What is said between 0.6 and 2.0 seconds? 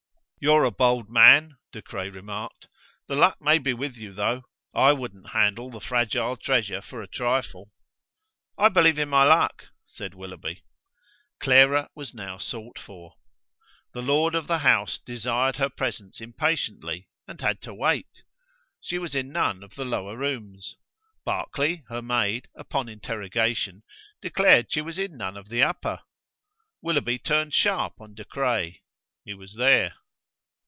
a bold man," De